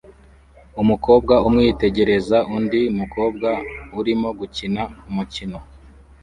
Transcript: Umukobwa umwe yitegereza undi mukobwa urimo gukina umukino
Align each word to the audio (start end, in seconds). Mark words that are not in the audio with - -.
Umukobwa 0.81 1.33
umwe 1.47 1.61
yitegereza 1.67 2.37
undi 2.55 2.81
mukobwa 2.99 3.49
urimo 3.99 4.29
gukina 4.39 4.81
umukino 5.09 5.59